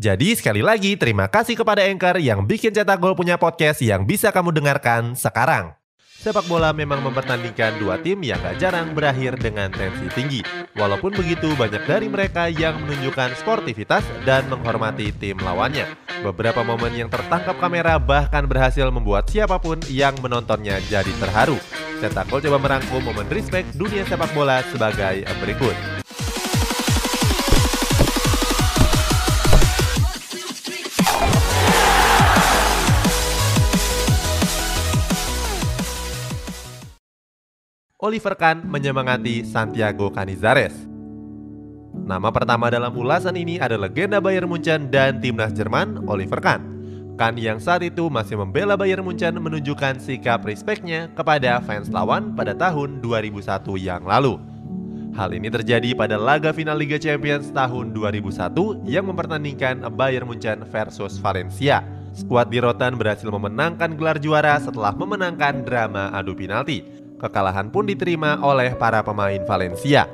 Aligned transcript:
Jadi 0.00 0.34
sekali 0.34 0.64
lagi 0.64 0.96
terima 0.96 1.28
kasih 1.28 1.54
kepada 1.54 1.84
Anchor 1.84 2.16
yang 2.18 2.42
bikin 2.48 2.72
Cetak 2.72 2.98
Gol 2.98 3.14
punya 3.14 3.36
podcast 3.36 3.84
yang 3.84 4.08
bisa 4.08 4.32
kamu 4.32 4.50
dengarkan 4.50 5.14
sekarang. 5.14 5.76
Sepak 6.22 6.46
bola 6.46 6.70
memang 6.70 7.02
mempertandingkan 7.02 7.82
dua 7.82 7.98
tim 7.98 8.22
yang 8.22 8.38
gak 8.38 8.62
jarang 8.62 8.94
berakhir 8.94 9.34
dengan 9.42 9.74
tensi 9.74 10.06
tinggi. 10.14 10.38
Walaupun 10.78 11.10
begitu, 11.18 11.50
banyak 11.58 11.82
dari 11.82 12.06
mereka 12.06 12.46
yang 12.46 12.78
menunjukkan 12.78 13.34
sportivitas 13.42 14.06
dan 14.22 14.46
menghormati 14.46 15.10
tim 15.10 15.34
lawannya. 15.42 15.82
Beberapa 16.22 16.62
momen 16.62 16.94
yang 16.94 17.10
tertangkap 17.10 17.58
kamera 17.58 17.98
bahkan 17.98 18.46
berhasil 18.46 18.86
membuat 18.94 19.26
siapa 19.26 19.58
pun 19.58 19.82
yang 19.90 20.14
menontonnya 20.22 20.78
jadi 20.86 21.10
terharu. 21.18 21.58
Cetak 21.98 22.30
Gol 22.30 22.38
coba 22.46 22.58
merangkum 22.70 23.02
momen 23.02 23.26
respect 23.26 23.74
dunia 23.74 24.06
sepak 24.06 24.30
bola 24.30 24.62
sebagai 24.70 25.26
berikut. 25.42 26.01
Oliver 38.02 38.34
Kahn 38.34 38.66
menyemangati 38.66 39.46
Santiago 39.46 40.10
Canizares. 40.10 40.74
Nama 41.94 42.34
pertama 42.34 42.66
dalam 42.66 42.90
ulasan 42.98 43.38
ini 43.38 43.62
adalah 43.62 43.86
legenda 43.86 44.18
Bayern 44.18 44.50
Munchen 44.50 44.90
dan 44.90 45.22
timnas 45.22 45.54
Jerman, 45.54 46.02
Oliver 46.10 46.42
Kahn. 46.42 46.66
Kahn 47.14 47.38
yang 47.38 47.62
saat 47.62 47.86
itu 47.86 48.10
masih 48.10 48.42
membela 48.42 48.74
Bayern 48.74 49.06
Munchen 49.06 49.38
menunjukkan 49.38 50.02
sikap 50.02 50.42
respeknya 50.42 51.14
kepada 51.14 51.62
fans 51.62 51.94
lawan 51.94 52.34
pada 52.34 52.58
tahun 52.58 52.98
2001 53.06 53.38
yang 53.78 54.02
lalu. 54.02 54.34
Hal 55.14 55.30
ini 55.30 55.46
terjadi 55.46 55.94
pada 55.94 56.18
laga 56.18 56.50
final 56.50 56.82
Liga 56.82 56.98
Champions 56.98 57.54
tahun 57.54 57.94
2001 57.94 58.82
yang 58.82 59.06
mempertandingkan 59.06 59.78
Bayern 59.94 60.26
Munchen 60.26 60.66
versus 60.66 61.22
Valencia. 61.22 61.86
Skuad 62.18 62.50
di 62.50 62.58
Rotan 62.58 62.98
berhasil 62.98 63.30
memenangkan 63.30 63.94
gelar 63.94 64.18
juara 64.18 64.58
setelah 64.58 64.90
memenangkan 64.90 65.62
drama 65.62 66.10
adu 66.10 66.34
penalti. 66.34 67.01
Kekalahan 67.22 67.70
pun 67.70 67.86
diterima 67.86 68.42
oleh 68.42 68.74
para 68.74 68.98
pemain 69.06 69.38
Valencia. 69.46 70.10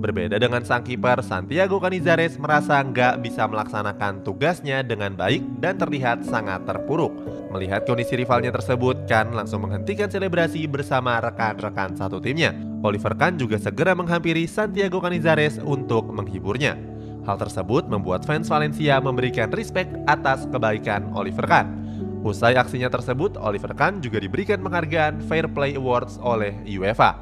Berbeda 0.00 0.38
dengan 0.38 0.62
sang 0.62 0.86
kiper, 0.86 1.20
Santiago 1.26 1.82
Canizares 1.82 2.38
merasa 2.38 2.78
nggak 2.78 3.18
bisa 3.18 3.50
melaksanakan 3.50 4.22
tugasnya 4.22 4.86
dengan 4.86 5.18
baik 5.18 5.42
dan 5.58 5.74
terlihat 5.74 6.22
sangat 6.22 6.62
terpuruk. 6.64 7.10
Melihat 7.50 7.82
kondisi 7.82 8.14
rivalnya 8.14 8.54
tersebut, 8.54 9.10
Kan 9.10 9.34
langsung 9.34 9.66
menghentikan 9.66 10.06
selebrasi 10.06 10.70
bersama 10.70 11.18
rekan-rekan 11.18 11.98
satu 11.98 12.22
timnya. 12.22 12.54
Oliver 12.86 13.18
Kahn 13.18 13.42
juga 13.42 13.58
segera 13.58 13.90
menghampiri 13.92 14.46
Santiago 14.46 15.02
Canizares 15.02 15.58
untuk 15.58 16.06
menghiburnya. 16.14 16.78
Hal 17.26 17.36
tersebut 17.36 17.90
membuat 17.90 18.24
fans 18.24 18.48
Valencia 18.48 19.02
memberikan 19.02 19.52
respect 19.52 19.92
atas 20.08 20.48
kebaikan 20.48 21.10
Oliver 21.12 21.44
Kahn. 21.44 21.79
Usai 22.20 22.52
aksinya 22.52 22.92
tersebut, 22.92 23.40
Oliver 23.40 23.72
Kahn 23.72 24.04
juga 24.04 24.20
diberikan 24.20 24.60
penghargaan 24.60 25.24
Fair 25.24 25.48
Play 25.48 25.80
Awards 25.80 26.20
oleh 26.20 26.52
UEFA. 26.68 27.16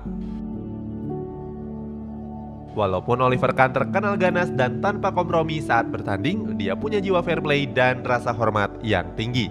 Walaupun 2.74 3.22
Oliver 3.22 3.54
Kahn 3.54 3.70
terkenal 3.70 4.18
ganas 4.18 4.50
dan 4.54 4.82
tanpa 4.82 5.14
kompromi 5.14 5.62
saat 5.62 5.86
bertanding, 5.90 6.58
dia 6.58 6.78
punya 6.78 7.02
jiwa 7.02 7.22
fair 7.26 7.42
play 7.42 7.66
dan 7.66 8.06
rasa 8.06 8.30
hormat 8.30 8.70
yang 8.86 9.06
tinggi. 9.18 9.50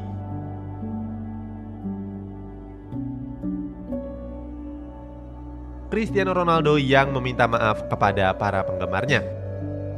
Cristiano 5.88 6.36
Ronaldo 6.36 6.76
yang 6.76 7.16
meminta 7.16 7.48
maaf 7.48 7.88
kepada 7.88 8.36
para 8.36 8.64
penggemarnya. 8.68 9.47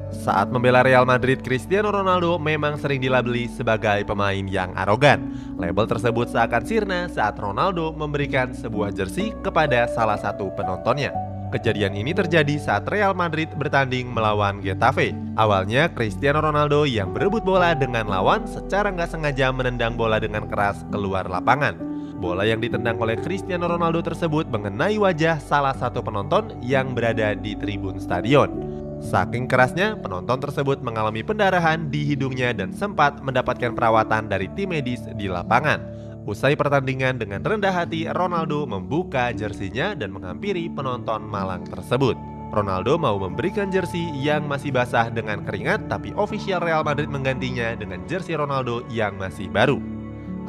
Saat 0.09 0.49
membela 0.49 0.81
Real 0.81 1.05
Madrid, 1.05 1.37
Cristiano 1.45 1.93
Ronaldo 1.93 2.41
memang 2.41 2.81
sering 2.81 2.97
dilabeli 2.97 3.45
sebagai 3.45 4.01
pemain 4.09 4.41
yang 4.49 4.73
arogan. 4.73 5.37
Label 5.61 5.85
tersebut 5.85 6.33
seakan 6.33 6.63
sirna 6.65 7.05
saat 7.13 7.37
Ronaldo 7.37 7.93
memberikan 7.93 8.49
sebuah 8.49 8.89
jersey 8.89 9.37
kepada 9.45 9.85
salah 9.93 10.17
satu 10.17 10.49
penontonnya. 10.57 11.13
Kejadian 11.49 11.97
ini 11.97 12.13
terjadi 12.13 12.61
saat 12.61 12.85
Real 12.89 13.17
Madrid 13.17 13.49
bertanding 13.57 14.09
melawan 14.09 14.61
Getafe. 14.61 15.17
Awalnya, 15.33 15.89
Cristiano 15.93 16.45
Ronaldo 16.45 16.85
yang 16.85 17.09
berebut 17.09 17.41
bola 17.41 17.73
dengan 17.73 18.05
lawan 18.05 18.45
secara 18.45 18.93
nggak 18.93 19.09
sengaja 19.09 19.49
menendang 19.49 19.97
bola 19.97 20.21
dengan 20.21 20.45
keras 20.45 20.85
keluar 20.93 21.25
lapangan. 21.25 21.73
Bola 22.21 22.45
yang 22.45 22.61
ditendang 22.61 23.01
oleh 23.01 23.17
Cristiano 23.17 23.65
Ronaldo 23.65 24.03
tersebut 24.03 24.45
mengenai 24.51 24.99
wajah 25.01 25.41
salah 25.41 25.73
satu 25.73 26.05
penonton 26.05 26.53
yang 26.61 26.93
berada 26.93 27.33
di 27.33 27.57
tribun 27.57 27.97
stadion. 27.97 28.51
Saking 28.99 29.47
kerasnya, 29.47 29.95
penonton 29.95 30.43
tersebut 30.43 30.83
mengalami 30.83 31.23
pendarahan 31.23 31.87
di 31.87 32.03
hidungnya 32.03 32.51
dan 32.51 32.75
sempat 32.75 33.23
mendapatkan 33.23 33.71
perawatan 33.71 34.27
dari 34.27 34.51
tim 34.59 34.75
medis 34.75 34.99
di 35.15 35.31
lapangan. 35.31 35.79
Usai 36.27 36.53
pertandingan 36.59 37.15
dengan 37.15 37.39
rendah 37.39 37.71
hati, 37.71 38.05
Ronaldo 38.11 38.67
membuka 38.67 39.31
jersinya 39.31 39.95
dan 39.95 40.11
menghampiri 40.11 40.67
penonton 40.67 41.23
malang 41.23 41.63
tersebut. 41.63 42.19
Ronaldo 42.49 42.99
mau 42.99 43.15
memberikan 43.15 43.71
jersey 43.71 44.09
yang 44.19 44.49
masih 44.49 44.73
basah 44.73 45.07
dengan 45.07 45.47
keringat, 45.47 45.87
tapi 45.87 46.11
official 46.19 46.59
Real 46.59 46.83
Madrid 46.83 47.07
menggantinya 47.07 47.77
dengan 47.79 48.03
jersey 48.09 48.35
Ronaldo 48.35 48.83
yang 48.91 49.15
masih 49.15 49.47
baru. 49.47 49.79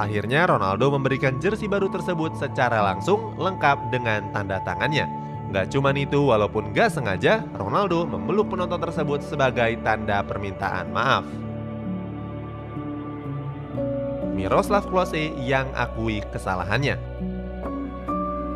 Akhirnya 0.01 0.49
Ronaldo 0.49 0.89
memberikan 0.97 1.37
jersey 1.39 1.69
baru 1.69 1.93
tersebut 1.93 2.33
secara 2.41 2.81
langsung 2.81 3.37
lengkap 3.37 3.93
dengan 3.93 4.33
tanda 4.33 4.59
tangannya. 4.65 5.20
Gak 5.51 5.75
cuman 5.75 5.99
itu, 5.99 6.31
walaupun 6.31 6.71
gak 6.71 6.95
sengaja, 6.95 7.43
Ronaldo 7.59 8.07
memeluk 8.07 8.55
penonton 8.55 8.79
tersebut 8.79 9.19
sebagai 9.27 9.75
tanda 9.83 10.23
permintaan 10.23 10.95
maaf. 10.95 11.27
Miroslav 14.31 14.87
Klose 14.87 15.35
yang 15.43 15.69
akui 15.75 16.23
kesalahannya. 16.31 16.97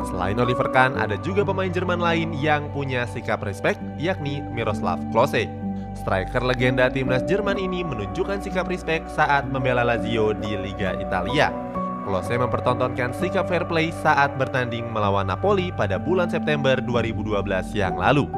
Selain 0.07 0.39
Oliver 0.39 0.71
Kahn, 0.71 0.95
ada 0.95 1.19
juga 1.19 1.43
pemain 1.43 1.69
Jerman 1.69 1.99
lain 1.99 2.31
yang 2.39 2.71
punya 2.71 3.03
sikap 3.11 3.43
respect, 3.43 3.83
yakni 3.99 4.39
Miroslav 4.55 4.97
Klose. 5.11 5.51
Striker 5.99 6.43
legenda 6.43 6.87
timnas 6.87 7.23
Jerman 7.27 7.59
ini 7.59 7.83
menunjukkan 7.83 8.39
sikap 8.39 8.71
respect 8.71 9.11
saat 9.11 9.47
membela 9.51 9.83
Lazio 9.83 10.31
di 10.31 10.55
Liga 10.55 10.95
Italia. 10.99 11.51
Klose 12.05 12.37
mempertontonkan 12.37 13.17
sikap 13.17 13.49
fair 13.49 13.65
play 13.65 13.89
saat 14.05 14.37
bertanding 14.37 14.85
melawan 14.93 15.25
Napoli 15.25 15.73
pada 15.73 15.97
bulan 15.97 16.29
September 16.29 16.77
2012 16.77 17.33
yang 17.73 17.97
lalu. 17.97 18.29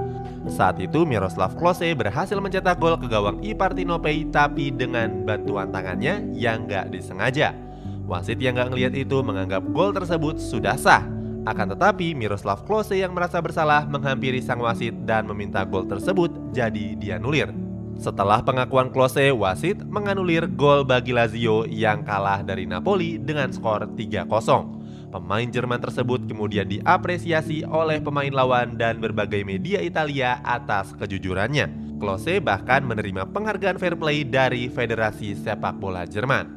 Saat 0.47 0.79
itu 0.79 1.03
Miroslav 1.03 1.51
Klose 1.59 1.91
berhasil 1.91 2.39
mencetak 2.39 2.79
gol 2.79 2.95
ke 2.95 3.11
gawang 3.11 3.43
Ipartinope 3.43 4.31
tapi 4.31 4.71
dengan 4.71 5.27
bantuan 5.27 5.67
tangannya 5.67 6.31
yang 6.31 6.63
gak 6.63 6.95
disengaja. 6.95 7.51
Wasit 8.07 8.39
yang 8.39 8.55
gak 8.55 8.71
ngeliat 8.71 8.95
itu 8.95 9.19
menganggap 9.19 9.59
gol 9.75 9.91
tersebut 9.91 10.39
sudah 10.39 10.79
sah. 10.79 11.03
Akan 11.43 11.67
tetapi 11.67 12.15
Miroslav 12.15 12.63
Klose 12.63 12.95
yang 12.95 13.11
merasa 13.11 13.43
bersalah 13.43 13.83
menghampiri 13.83 14.39
sang 14.39 14.63
wasit 14.63 14.95
dan 15.03 15.27
meminta 15.27 15.67
gol 15.67 15.83
tersebut 15.83 16.31
jadi 16.55 16.95
dianulir. 16.95 17.66
Setelah 17.97 18.45
pengakuan 18.45 18.93
Klose, 18.93 19.33
wasit 19.33 19.81
menganulir 19.89 20.45
gol 20.45 20.85
bagi 20.85 21.17
Lazio 21.17 21.65
yang 21.65 22.05
kalah 22.05 22.45
dari 22.45 22.69
Napoli 22.69 23.17
dengan 23.17 23.49
skor 23.49 23.89
3-0. 23.97 24.29
Pemain 25.09 25.47
Jerman 25.49 25.81
tersebut 25.81 26.29
kemudian 26.29 26.69
diapresiasi 26.69 27.65
oleh 27.65 27.97
pemain 27.97 28.29
lawan 28.29 28.77
dan 28.77 29.01
berbagai 29.01 29.41
media 29.41 29.81
Italia 29.81 30.37
atas 30.45 30.93
kejujurannya. 30.93 31.97
Klose 31.97 32.37
bahkan 32.37 32.85
menerima 32.85 33.25
penghargaan 33.33 33.81
fair 33.81 33.97
play 33.97 34.21
dari 34.21 34.69
Federasi 34.69 35.33
Sepak 35.33 35.81
Bola 35.81 36.05
Jerman. 36.05 36.56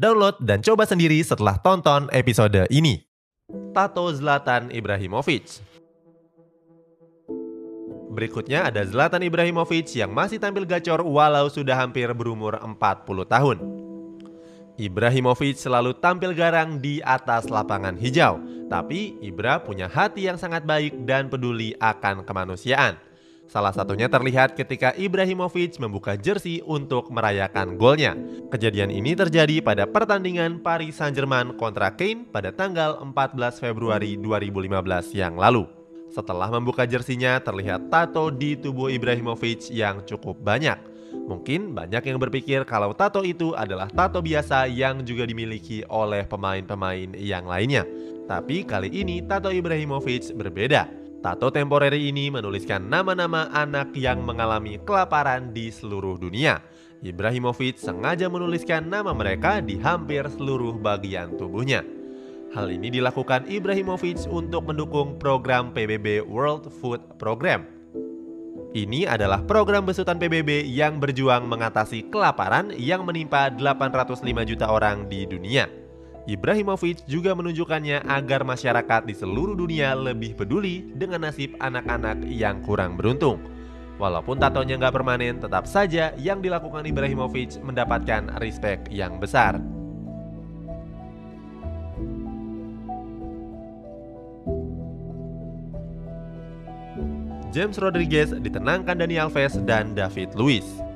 Download 0.00 0.40
dan 0.40 0.64
coba 0.64 0.88
sendiri 0.88 1.20
setelah 1.20 1.60
tonton 1.60 2.08
episode 2.08 2.64
ini. 2.72 3.04
Tato 3.76 4.08
Zlatan 4.08 4.72
Ibrahimovic 4.72 5.60
Berikutnya 8.08 8.64
ada 8.64 8.80
Zlatan 8.80 9.20
Ibrahimovic 9.20 9.92
yang 9.92 10.08
masih 10.08 10.40
tampil 10.40 10.64
gacor 10.64 11.04
walau 11.04 11.52
sudah 11.52 11.76
hampir 11.76 12.08
berumur 12.16 12.56
40 12.56 12.80
tahun. 13.28 13.60
Ibrahimovic 14.80 15.60
selalu 15.60 15.92
tampil 16.00 16.32
garang 16.32 16.80
di 16.80 17.04
atas 17.04 17.52
lapangan 17.52 18.00
hijau, 18.00 18.40
tapi 18.72 19.20
Ibra 19.20 19.60
punya 19.60 19.84
hati 19.84 20.24
yang 20.32 20.40
sangat 20.40 20.64
baik 20.64 21.04
dan 21.04 21.28
peduli 21.28 21.76
akan 21.76 22.24
kemanusiaan. 22.24 22.96
Salah 23.50 23.74
satunya 23.74 24.06
terlihat 24.06 24.54
ketika 24.54 24.94
Ibrahimovic 24.94 25.74
membuka 25.82 26.14
jersey 26.14 26.62
untuk 26.62 27.10
merayakan 27.10 27.74
golnya. 27.74 28.14
Kejadian 28.46 28.94
ini 28.94 29.18
terjadi 29.18 29.58
pada 29.58 29.90
pertandingan 29.90 30.62
Paris 30.62 31.02
Saint-Germain 31.02 31.58
kontra 31.58 31.90
Kane 31.90 32.30
pada 32.30 32.54
tanggal 32.54 33.02
14 33.02 33.58
Februari 33.58 34.14
2015 34.14 35.18
yang 35.18 35.34
lalu. 35.34 35.66
Setelah 36.14 36.46
membuka 36.46 36.86
jersinya, 36.86 37.42
terlihat 37.42 37.90
tato 37.90 38.30
di 38.30 38.54
tubuh 38.54 38.86
Ibrahimovic 38.86 39.66
yang 39.74 40.06
cukup 40.06 40.38
banyak. 40.38 40.78
Mungkin 41.10 41.74
banyak 41.74 42.06
yang 42.06 42.22
berpikir 42.22 42.62
kalau 42.62 42.94
tato 42.94 43.26
itu 43.26 43.58
adalah 43.58 43.90
tato 43.90 44.22
biasa 44.22 44.70
yang 44.70 45.02
juga 45.02 45.26
dimiliki 45.26 45.82
oleh 45.90 46.22
pemain-pemain 46.22 47.18
yang 47.18 47.50
lainnya. 47.50 47.82
Tapi 48.30 48.62
kali 48.62 48.94
ini 48.94 49.26
tato 49.26 49.50
Ibrahimovic 49.50 50.38
berbeda. 50.38 50.99
Tato 51.20 51.52
temporary 51.52 52.08
ini 52.08 52.32
menuliskan 52.32 52.88
nama-nama 52.88 53.52
anak 53.52 53.92
yang 53.92 54.24
mengalami 54.24 54.80
kelaparan 54.80 55.52
di 55.52 55.68
seluruh 55.68 56.16
dunia. 56.16 56.64
Ibrahimovic 57.04 57.76
sengaja 57.76 58.32
menuliskan 58.32 58.88
nama 58.88 59.12
mereka 59.12 59.60
di 59.60 59.76
hampir 59.84 60.24
seluruh 60.32 60.80
bagian 60.80 61.36
tubuhnya. 61.36 61.84
Hal 62.56 62.72
ini 62.72 62.88
dilakukan 62.88 63.52
Ibrahimovic 63.52 64.24
untuk 64.32 64.64
mendukung 64.72 65.20
program 65.20 65.76
PBB 65.76 66.24
World 66.24 66.72
Food 66.80 67.04
Program. 67.20 67.68
Ini 68.72 69.04
adalah 69.04 69.44
program 69.44 69.84
besutan 69.84 70.16
PBB 70.16 70.64
yang 70.72 71.04
berjuang 71.04 71.44
mengatasi 71.44 72.08
kelaparan 72.08 72.72
yang 72.80 73.04
menimpa 73.04 73.52
805 73.52 74.24
juta 74.48 74.72
orang 74.72 75.04
di 75.04 75.28
dunia. 75.28 75.79
Ibrahimovic 76.28 77.08
juga 77.08 77.32
menunjukkannya 77.32 78.04
agar 78.04 78.44
masyarakat 78.44 79.08
di 79.08 79.14
seluruh 79.16 79.56
dunia 79.56 79.96
lebih 79.96 80.36
peduli 80.36 80.92
dengan 80.92 81.24
nasib 81.24 81.56
anak-anak 81.56 82.28
yang 82.28 82.60
kurang 82.60 83.00
beruntung. 83.00 83.40
Walaupun 83.96 84.40
tatonya 84.40 84.80
nggak 84.80 84.96
permanen, 84.96 85.40
tetap 85.40 85.68
saja 85.68 86.12
yang 86.16 86.40
dilakukan 86.40 86.84
Ibrahimovic 86.88 87.60
mendapatkan 87.60 88.36
respect 88.40 88.88
yang 88.88 89.20
besar. 89.20 89.60
James 97.50 97.76
Rodriguez 97.82 98.30
ditenangkan 98.30 99.02
Dani 99.02 99.18
Alves 99.18 99.58
dan 99.66 99.92
David 99.92 100.32
Luiz. 100.38 100.89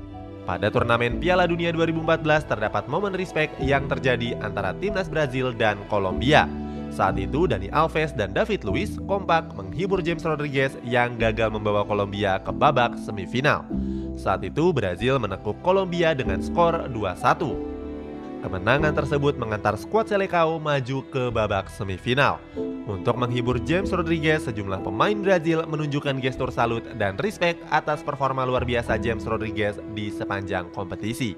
Pada 0.45 0.69
turnamen 0.69 1.25
Piala 1.25 1.49
Dunia 1.49 1.73
2014 1.73 2.21
terdapat 2.45 2.85
momen 2.85 3.17
respect 3.17 3.57
yang 3.65 3.89
terjadi 3.89 4.37
antara 4.45 4.77
timnas 4.77 5.09
Brazil 5.09 5.57
dan 5.57 5.81
Kolombia. 5.89 6.45
Saat 6.93 7.17
itu 7.17 7.49
Dani 7.49 7.73
Alves 7.73 8.13
dan 8.13 8.37
David 8.37 8.61
Luiz 8.61 9.01
kompak 9.09 9.57
menghibur 9.57 10.05
James 10.05 10.21
Rodriguez 10.21 10.77
yang 10.85 11.17
gagal 11.17 11.49
membawa 11.49 11.83
Kolombia 11.89 12.45
ke 12.45 12.53
babak 12.53 12.93
semifinal. 13.01 13.65
Saat 14.21 14.45
itu 14.45 14.69
Brazil 14.71 15.17
menekuk 15.17 15.57
Kolombia 15.65 16.13
dengan 16.13 16.45
skor 16.45 16.93
2-1. 16.93 17.74
Kemenangan 18.45 18.93
tersebut 18.93 19.41
mengantar 19.41 19.73
skuad 19.81 20.05
Selecao 20.05 20.61
maju 20.61 21.01
ke 21.09 21.33
babak 21.33 21.73
semifinal. 21.73 22.37
Untuk 22.85 23.17
menghibur 23.17 23.57
James 23.57 23.89
Rodriguez, 23.89 24.45
sejumlah 24.45 24.85
pemain 24.85 25.17
Brazil 25.17 25.65
menunjukkan 25.65 26.21
gestur 26.21 26.53
salut 26.53 26.85
dan 27.01 27.17
respect 27.17 27.65
atas 27.73 28.05
performa 28.05 28.45
luar 28.45 28.69
biasa 28.69 29.01
James 29.01 29.25
Rodriguez 29.25 29.81
di 29.97 30.13
sepanjang 30.13 30.69
kompetisi. 30.77 31.33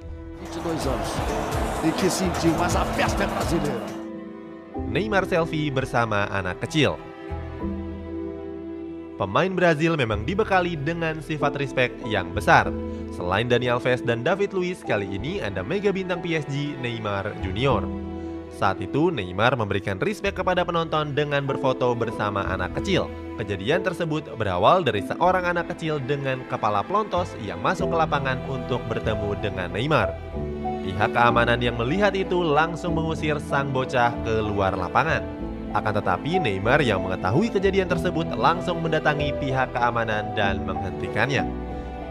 Neymar 4.90 5.30
selfie 5.30 5.70
bersama 5.70 6.26
anak 6.34 6.58
kecil. 6.66 6.98
Pemain 9.14 9.54
Brazil 9.54 9.94
memang 9.94 10.26
dibekali 10.26 10.74
dengan 10.74 11.22
sifat 11.22 11.54
respect 11.54 11.94
yang 12.10 12.34
besar. 12.34 12.68
Selain 13.16 13.48
Dani 13.48 13.72
Alves 13.72 14.04
dan 14.04 14.20
David 14.20 14.52
Luiz, 14.52 14.84
kali 14.84 15.08
ini 15.08 15.40
ada 15.40 15.64
mega 15.64 15.88
bintang 15.88 16.20
PSG 16.20 16.76
Neymar 16.84 17.32
Junior. 17.40 17.80
Saat 18.52 18.76
itu 18.84 19.08
Neymar 19.08 19.56
memberikan 19.56 19.96
respect 20.04 20.36
kepada 20.36 20.68
penonton 20.68 21.16
dengan 21.16 21.48
berfoto 21.48 21.96
bersama 21.96 22.44
anak 22.44 22.76
kecil. 22.76 23.08
Kejadian 23.40 23.80
tersebut 23.80 24.28
berawal 24.36 24.84
dari 24.84 25.00
seorang 25.00 25.48
anak 25.48 25.72
kecil 25.72 25.96
dengan 25.96 26.44
kepala 26.52 26.84
pelontos 26.84 27.32
yang 27.40 27.56
masuk 27.64 27.88
ke 27.88 27.96
lapangan 27.96 28.36
untuk 28.52 28.84
bertemu 28.84 29.32
dengan 29.40 29.72
Neymar. 29.72 30.12
Pihak 30.84 31.16
keamanan 31.16 31.64
yang 31.64 31.80
melihat 31.80 32.12
itu 32.12 32.44
langsung 32.44 33.00
mengusir 33.00 33.40
sang 33.40 33.72
bocah 33.72 34.12
ke 34.28 34.44
luar 34.44 34.76
lapangan. 34.76 35.24
Akan 35.72 35.96
tetapi 35.96 36.36
Neymar 36.36 36.84
yang 36.84 37.00
mengetahui 37.00 37.48
kejadian 37.48 37.88
tersebut 37.88 38.28
langsung 38.36 38.84
mendatangi 38.84 39.32
pihak 39.40 39.72
keamanan 39.72 40.36
dan 40.36 40.60
menghentikannya. 40.68 41.65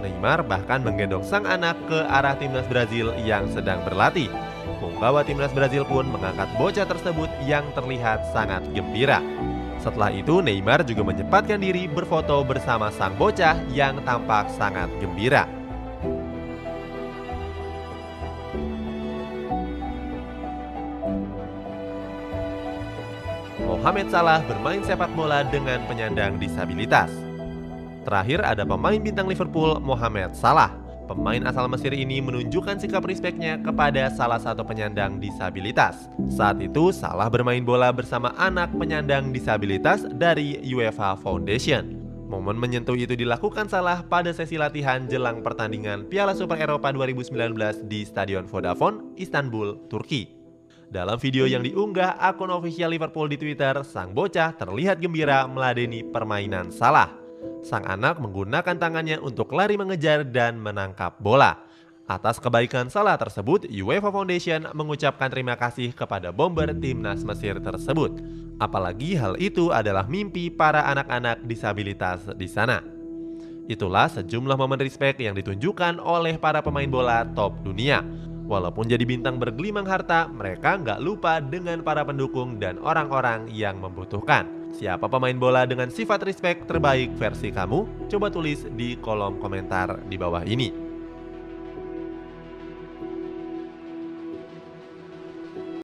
Neymar 0.06 0.46
bahkan 0.46 0.86
menggendong 0.86 1.26
sang 1.26 1.50
anak 1.50 1.74
ke 1.90 1.98
arah 2.06 2.38
timnas 2.38 2.70
Brazil 2.70 3.10
yang 3.18 3.50
sedang 3.50 3.82
berlatih. 3.82 4.30
Pembawa 4.78 5.26
timnas 5.26 5.50
Brazil 5.50 5.82
pun 5.82 6.06
mengangkat 6.06 6.46
bocah 6.62 6.86
tersebut 6.86 7.28
yang 7.42 7.66
terlihat 7.74 8.22
sangat 8.30 8.62
gembira. 8.70 9.18
Setelah 9.82 10.14
itu 10.14 10.46
Neymar 10.46 10.86
juga 10.86 11.02
menyempatkan 11.02 11.58
diri 11.58 11.90
berfoto 11.90 12.46
bersama 12.46 12.94
sang 12.94 13.18
bocah 13.18 13.58
yang 13.74 13.98
tampak 14.06 14.46
sangat 14.54 14.94
gembira. 15.02 15.50
Mohamed 23.66 24.14
Salah 24.14 24.46
bermain 24.46 24.86
sepak 24.86 25.10
bola 25.18 25.42
dengan 25.46 25.82
penyandang 25.90 26.38
disabilitas. 26.38 27.25
Terakhir 28.06 28.46
ada 28.46 28.62
pemain 28.62 29.02
bintang 29.02 29.26
Liverpool 29.26 29.82
Mohamed 29.82 30.38
Salah. 30.38 30.70
Pemain 31.10 31.42
asal 31.50 31.66
Mesir 31.66 31.90
ini 31.90 32.22
menunjukkan 32.22 32.78
sikap 32.78 33.02
respeknya 33.02 33.58
kepada 33.58 34.14
salah 34.14 34.38
satu 34.38 34.62
penyandang 34.62 35.18
disabilitas. 35.18 36.06
Saat 36.30 36.62
itu 36.62 36.94
Salah 36.94 37.34
bermain 37.34 37.66
bola 37.66 37.90
bersama 37.90 38.30
anak 38.38 38.70
penyandang 38.78 39.34
disabilitas 39.34 40.06
dari 40.22 40.62
UEFA 40.70 41.18
Foundation. 41.18 41.98
Momen 42.30 42.62
menyentuh 42.62 42.94
itu 42.94 43.18
dilakukan 43.18 43.74
Salah 43.74 44.06
pada 44.06 44.30
sesi 44.34 44.58
latihan 44.62 45.10
jelang 45.10 45.42
pertandingan 45.42 46.06
Piala 46.06 46.38
Super 46.38 46.62
Eropa 46.62 46.94
2019 46.94 47.90
di 47.90 48.06
Stadion 48.06 48.46
Vodafone, 48.46 49.18
Istanbul, 49.18 49.90
Turki. 49.90 50.30
Dalam 50.94 51.18
video 51.18 51.50
yang 51.50 51.66
diunggah 51.66 52.22
akun 52.22 52.54
official 52.54 52.94
Liverpool 52.94 53.26
di 53.26 53.42
Twitter, 53.42 53.82
sang 53.82 54.14
bocah 54.14 54.54
terlihat 54.54 55.02
gembira 55.02 55.50
meladeni 55.50 56.06
permainan 56.06 56.70
salah. 56.70 57.25
Sang 57.66 57.86
anak 57.86 58.22
menggunakan 58.22 58.78
tangannya 58.78 59.18
untuk 59.18 59.50
lari 59.54 59.74
mengejar 59.76 60.22
dan 60.22 60.62
menangkap 60.62 61.18
bola. 61.18 61.66
Atas 62.06 62.38
kebaikan 62.38 62.86
salah 62.94 63.18
tersebut, 63.18 63.66
UEFA 63.66 64.14
Foundation 64.14 64.70
mengucapkan 64.78 65.26
terima 65.26 65.58
kasih 65.58 65.90
kepada 65.90 66.30
bomber 66.30 66.70
timnas 66.78 67.26
Mesir 67.26 67.58
tersebut. 67.58 68.22
Apalagi 68.62 69.18
hal 69.18 69.42
itu 69.42 69.74
adalah 69.74 70.06
mimpi 70.06 70.54
para 70.54 70.86
anak-anak 70.86 71.42
disabilitas 71.50 72.30
di 72.38 72.46
sana. 72.46 72.86
Itulah 73.66 74.06
sejumlah 74.14 74.54
momen 74.54 74.78
respect 74.78 75.18
yang 75.18 75.34
ditunjukkan 75.34 75.98
oleh 75.98 76.38
para 76.38 76.62
pemain 76.62 76.86
bola 76.86 77.26
top 77.34 77.66
dunia. 77.66 78.06
Walaupun 78.46 78.86
jadi 78.86 79.02
bintang 79.02 79.42
bergelimang 79.42 79.90
harta, 79.90 80.30
mereka 80.30 80.78
nggak 80.78 81.02
lupa 81.02 81.42
dengan 81.42 81.82
para 81.82 82.06
pendukung 82.06 82.62
dan 82.62 82.78
orang-orang 82.78 83.50
yang 83.50 83.82
membutuhkan. 83.82 84.55
Siapa 84.76 85.08
pemain 85.08 85.40
bola 85.40 85.64
dengan 85.64 85.88
sifat 85.88 86.28
respect 86.28 86.68
terbaik 86.68 87.16
versi 87.16 87.48
kamu? 87.48 88.12
Coba 88.12 88.28
tulis 88.28 88.68
di 88.76 89.00
kolom 89.00 89.40
komentar 89.40 90.04
di 90.04 90.20
bawah 90.20 90.44
ini. 90.44 90.85